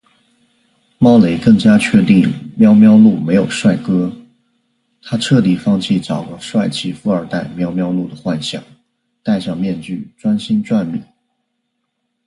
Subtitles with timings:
[0.97, 4.11] 猫雷更加确定喵喵露没有帅哥，
[5.03, 8.63] 她彻底放弃找个帅气富二代喵喵露的幻想，
[9.21, 10.99] 戴上面具专心赚米